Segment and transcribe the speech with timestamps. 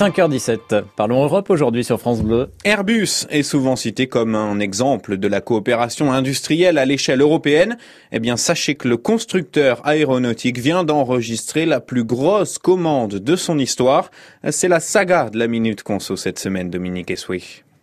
[0.00, 0.84] 5h17.
[0.96, 2.48] Parlons Europe aujourd'hui sur France Bleu.
[2.64, 7.76] Airbus est souvent cité comme un exemple de la coopération industrielle à l'échelle européenne.
[8.10, 13.58] Eh bien, sachez que le constructeur aéronautique vient d'enregistrer la plus grosse commande de son
[13.58, 14.10] histoire.
[14.48, 17.42] C'est la saga de la Minute Conso cette semaine, Dominique Esoué.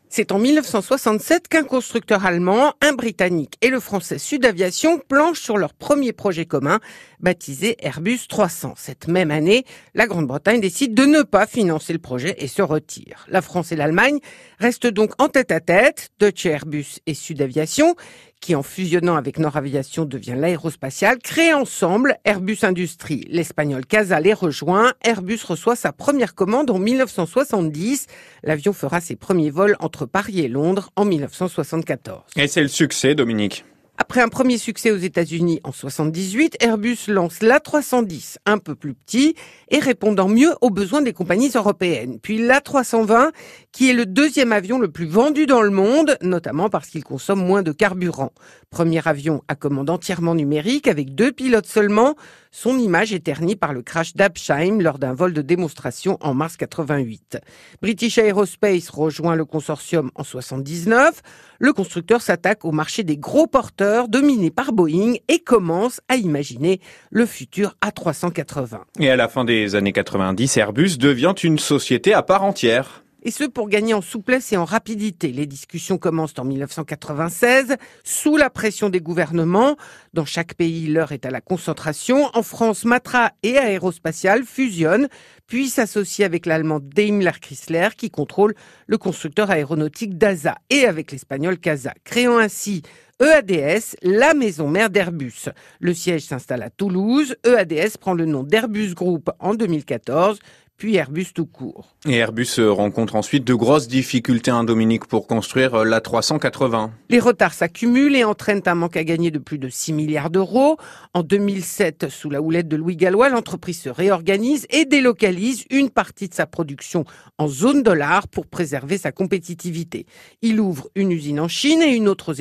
[0.09, 5.57] C'est en 1967 qu'un constructeur allemand, un britannique et le français Sud Aviation planchent sur
[5.57, 6.79] leur premier projet commun,
[7.19, 8.75] baptisé Airbus 300.
[8.77, 9.65] Cette même année,
[9.95, 13.25] la Grande-Bretagne décide de ne pas financer le projet et se retire.
[13.27, 14.19] La France et l'Allemagne
[14.59, 17.95] restent donc en tête à tête, Deutsche Airbus et Sud Aviation,
[18.41, 23.25] qui en fusionnant avec Nord Aviation devient l'aérospatiale, crée ensemble Airbus Industrie.
[23.29, 24.93] L'espagnol Casa les rejoint.
[25.03, 28.07] Airbus reçoit sa première commande en 1970.
[28.43, 32.23] L'avion fera ses premiers vols entre Paris et Londres en 1974.
[32.35, 33.65] Et c'est le succès, Dominique?
[33.99, 39.33] Après un premier succès aux États-Unis en 78, Airbus lance l'A310, un peu plus petit
[39.69, 42.19] et répondant mieux aux besoins des compagnies européennes.
[42.21, 43.31] Puis l'A320,
[43.71, 47.43] qui est le deuxième avion le plus vendu dans le monde, notamment parce qu'il consomme
[47.43, 48.33] moins de carburant.
[48.69, 52.15] Premier avion à commande entièrement numérique avec deux pilotes seulement,
[52.51, 56.57] son image est ternie par le crash d'Absheim lors d'un vol de démonstration en mars
[56.57, 57.39] 88.
[57.81, 61.21] British Aerospace rejoint le consortium en 79.
[61.59, 66.81] Le constructeur s'attaque au marché des gros porteurs dominés par Boeing et commence à imaginer
[67.09, 68.79] le futur A380.
[68.99, 73.31] Et à la fin des années 90, Airbus devient une société à part entière et
[73.31, 75.33] ce pour gagner en souplesse et en rapidité.
[75.33, 77.75] Les discussions commencent en 1996,
[78.05, 79.75] sous la pression des gouvernements.
[80.13, 82.29] Dans chaque pays, l'heure est à la concentration.
[82.33, 85.09] En France, Matra et Aérospatial fusionnent,
[85.45, 88.53] puis s'associent avec l'allemand Daimler Chrysler, qui contrôle
[88.85, 92.83] le constructeur aéronautique DASA, et avec l'espagnol CASA, créant ainsi
[93.19, 95.49] EADS, la maison mère d'Airbus.
[95.79, 97.35] Le siège s'installe à Toulouse.
[97.47, 100.37] EADS prend le nom d'Airbus Group en 2014,
[100.77, 101.95] puis Airbus tout court.
[102.07, 106.91] Et Airbus rencontre ensuite de grosses difficultés, hein, Dominique, pour construire euh, la 380.
[107.09, 110.77] Les retards s'accumulent et entraînent un manque à gagner de plus de 6 milliards d'euros.
[111.15, 116.29] En 2007, sous la houlette de Louis Gallois, l'entreprise se réorganise et délocalise une partie
[116.29, 117.05] de sa production
[117.39, 120.05] en zone dollar pour préserver sa compétitivité.
[120.43, 122.35] Il ouvre une usine en Chine et une autre aux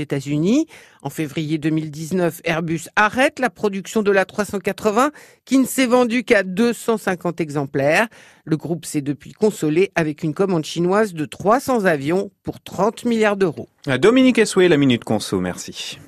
[1.03, 5.11] En février 2019, Airbus arrête la production de la 380
[5.45, 8.09] qui ne s'est vendue qu'à 250 exemplaires.
[8.45, 13.37] Le groupe s'est depuis consolé avec une commande chinoise de 300 avions pour 30 milliards
[13.37, 13.69] d'euros.
[14.01, 15.99] Dominique Essoué, la Minute Conso, merci.